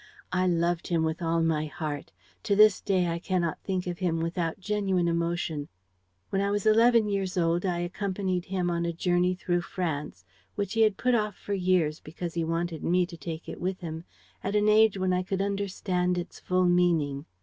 [0.33, 2.11] I loved him with all my heart.
[2.45, 5.67] To this day I cannot think of him without genuine emotion....
[6.31, 10.25] When I was eleven years old, I accompanied him on a journey through France,
[10.55, 13.81] which he had put off for years because he wanted me to take it with
[13.81, 14.03] him
[14.43, 17.27] at an age when I could understand its full meaning.